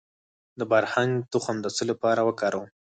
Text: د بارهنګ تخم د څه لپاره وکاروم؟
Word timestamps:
د 0.59 0.61
بارهنګ 0.71 1.11
تخم 1.33 1.55
د 1.61 1.67
څه 1.75 1.83
لپاره 1.91 2.21
وکاروم؟ 2.27 2.67